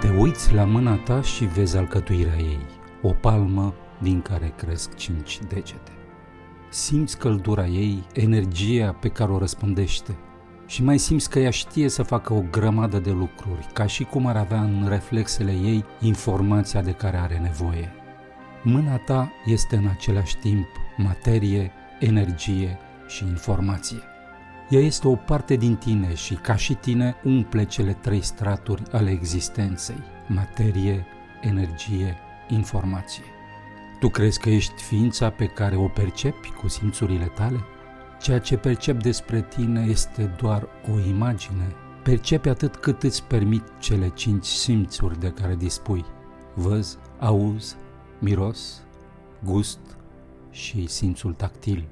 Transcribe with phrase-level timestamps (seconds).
[0.00, 2.66] Te uiți la mâna ta și vezi alcătuirea ei,
[3.02, 5.92] o palmă din care cresc cinci degete.
[6.70, 10.16] Simți căldura ei, energia pe care o răspândește
[10.66, 14.26] și mai simți că ea știe să facă o grămadă de lucruri, ca și cum
[14.26, 17.92] ar avea în reflexele ei informația de care are nevoie.
[18.62, 24.02] Mâna ta este în același timp materie, energie și informație.
[24.70, 29.10] Ea este o parte din tine și, ca și tine, umple cele trei straturi ale
[29.10, 31.06] existenței, materie,
[31.40, 32.16] energie,
[32.48, 33.22] informație.
[34.00, 37.60] Tu crezi că ești ființa pe care o percepi cu simțurile tale?
[38.20, 41.74] Ceea ce percep despre tine este doar o imagine.
[42.02, 46.04] Percepi atât cât îți permit cele cinci simțuri de care dispui.
[46.54, 47.76] Văz, auz,
[48.18, 48.82] miros,
[49.44, 49.80] gust
[50.50, 51.88] și simțul tactil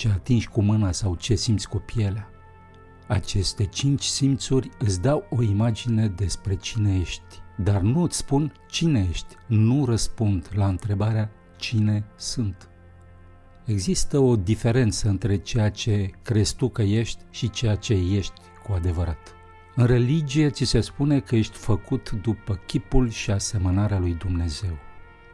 [0.00, 2.30] ce atingi cu mâna sau ce simți cu pielea.
[3.06, 9.06] Aceste cinci simțuri îți dau o imagine despre cine ești, dar nu îți spun cine
[9.10, 12.68] ești, nu răspund la întrebarea cine sunt.
[13.64, 18.72] Există o diferență între ceea ce crezi tu că ești și ceea ce ești cu
[18.72, 19.34] adevărat.
[19.74, 24.78] În religie ți se spune că ești făcut după chipul și asemănarea lui Dumnezeu.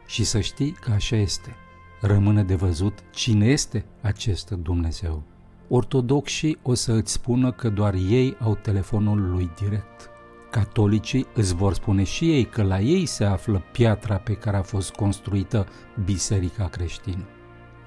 [0.05, 1.55] Și să știi că așa este–
[2.01, 5.23] Rămâne de văzut cine este acest Dumnezeu.
[5.69, 10.09] Ortodoxii o să îți spună că doar ei au telefonul lui direct.
[10.51, 14.61] Catolicii îți vor spune și ei că la ei se află piatra pe care a
[14.61, 15.67] fost construită
[16.05, 17.23] biserica creștină.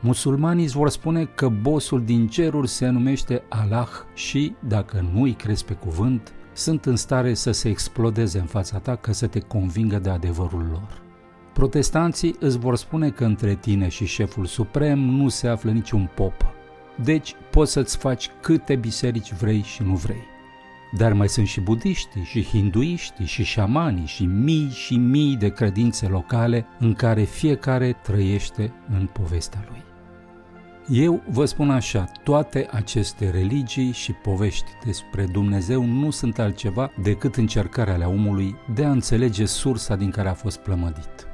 [0.01, 5.33] Musulmanii îți vor spune că bosul din ceruri se numește Allah și, dacă nu îi
[5.33, 9.41] crezi pe cuvânt, sunt în stare să se explodeze în fața ta ca să te
[9.41, 11.10] convingă de adevărul lor.
[11.53, 16.55] Protestanții îți vor spune că între tine și șeful suprem nu se află niciun pop.
[17.03, 20.29] Deci poți să-ți faci câte biserici vrei și nu vrei.
[20.97, 26.07] Dar mai sunt și budiștii, și hinduiștii, și șamanii, și mii și mii de credințe
[26.07, 29.83] locale în care fiecare trăiește în povestea lui.
[30.99, 37.37] Eu vă spun așa, toate aceste religii și povești despre Dumnezeu nu sunt altceva decât
[37.37, 41.30] încercarea ale omului de a înțelege sursa din care a fost plămădit.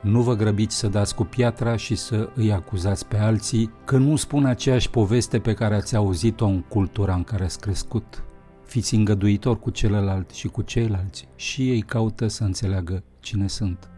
[0.00, 4.16] Nu vă grăbiți să dați cu piatra și să îi acuzați pe alții că nu
[4.16, 8.24] spun aceeași poveste pe care ați auzit-o în cultura în care ați crescut.
[8.64, 13.90] Fiți îngăduitor cu celălalt și cu ceilalți și ei caută să înțeleagă cine sunt.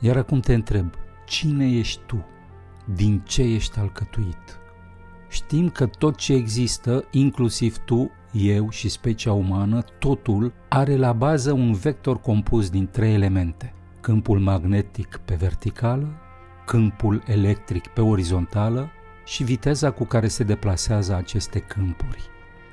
[0.00, 0.94] Iar acum te întreb,
[1.26, 2.24] cine ești tu?
[2.94, 4.58] Din ce ești alcătuit?
[5.28, 11.52] Știm că tot ce există, inclusiv tu, eu și specia umană, totul are la bază
[11.52, 13.70] un vector compus din trei elemente–
[14.06, 16.08] câmpul magnetic pe verticală,
[16.64, 18.90] câmpul electric pe orizontală
[19.24, 22.22] și viteza cu care se deplasează aceste câmpuri.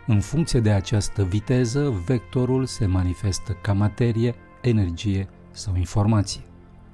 [0.08, 6.42] În funcție de această viteză, vectorul se manifestă ca materie, energie sau informație.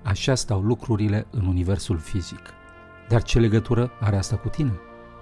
[0.04, 2.42] Așa stau lucrurile în universul fizic.
[3.08, 4.74] Dar ce legătură are asta cu tine?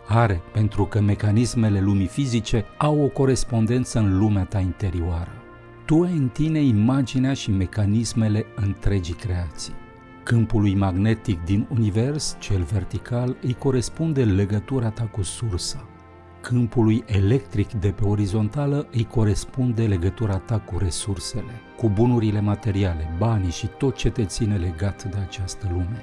[0.08, 5.37] Are, pentru că mecanismele lumii fizice au o corespondență în lumea ta interioară
[5.88, 9.74] tu ai în tine imaginea și mecanismele întregii creații.
[10.24, 15.88] Câmpului magnetic din univers, cel vertical, îi corespunde legătura ta cu sursa.
[16.42, 23.52] Câmpului electric de pe orizontală îi corespunde legătura ta cu resursele, cu bunurile materiale, banii
[23.52, 26.02] și tot ce te ține legat de această lume.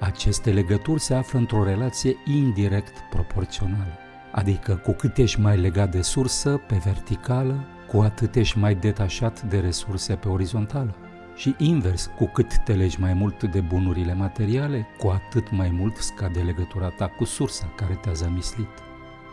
[0.00, 3.98] Aceste legături se află într-o relație indirect proporțională,
[4.32, 9.42] adică cu cât ești mai legat de sursă, pe verticală, cu atât ești mai detașat
[9.42, 10.94] de resurse pe orizontală.
[11.34, 15.96] Și invers, cu cât te legi mai mult de bunurile materiale, cu atât mai mult
[15.96, 18.68] scade legătura ta cu sursa care te-a zamislit.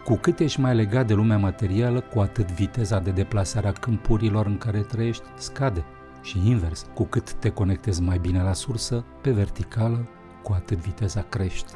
[0.04, 4.45] Cu cât ești mai legat de lumea materială, cu atât viteza de deplasare a câmpurilor
[4.45, 5.83] în care trăiești scade.
[6.21, 10.07] Și invers, cu cât te conectezi mai bine la sursă, pe verticală,
[10.44, 11.74] cu atât viteza crește.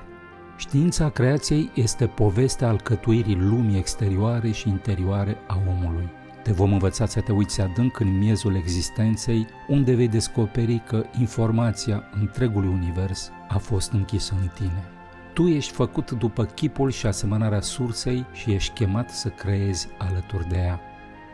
[0.58, 6.20] Știința creației este povestea alcătuirii lumii exterioare și interioare a omului.
[6.44, 12.04] Te vom învăța să te uiți adânc în miezul existenței, unde vei descoperi că informația
[12.20, 14.84] întregului univers a fost închisă în tine.
[15.34, 20.58] Tu ești făcut după chipul și asemănarea sursei și ești chemat să creezi alături de
[20.58, 20.80] ea.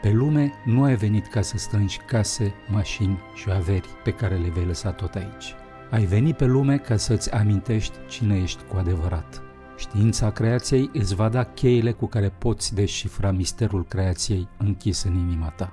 [0.01, 4.49] Pe lume nu ai venit ca să strângi case, mașini și averi pe care le
[4.49, 5.55] vei lăsa tot aici.
[5.91, 9.46] Ai venit pe lume ca să-ți amintești cine ești cu adevărat.
[9.87, 15.47] Știința creației îți va da cheile cu care poți deșifra misterul creației închis în inima
[15.47, 15.71] ta.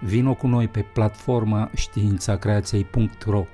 [0.00, 3.44] Vino cu noi pe platforma științacreației.ro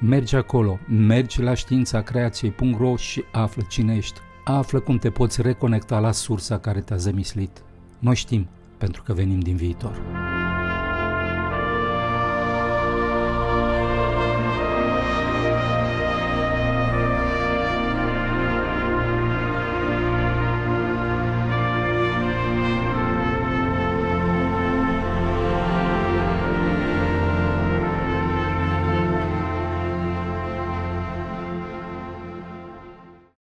[0.00, 4.20] Mergi acolo, mergi la științacreației.ro și află cine ești.
[4.44, 7.62] Află cum te poți reconecta la sursa care te-a zămislit.
[7.98, 8.48] Noi știm,
[8.78, 10.00] pentru că venim din viitor.